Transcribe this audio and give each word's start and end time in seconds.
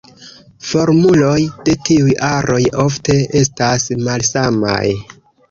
Formuloj 0.69 1.35
de 1.67 1.75
tiuj 1.89 2.15
aroj 2.31 2.59
ofte 2.87 3.19
estas 3.43 3.87
malsamaj. 4.09 4.83